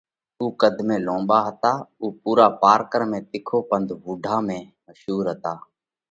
اُو 0.39 0.45
قڌ 0.59 0.75
۾ 0.87 0.95
لونٻا 1.07 1.39
هتا۔ 1.47 1.73
اُو 2.01 2.05
پُورا 2.21 2.47
پارڪر 2.61 3.01
۾ 3.11 3.19
تِکو 3.31 3.57
پنڌ 3.69 3.87
ووڍا 4.03 4.37
۾ 4.47 4.57
مشهُور 4.85 5.25
هتا۔ 5.33 5.53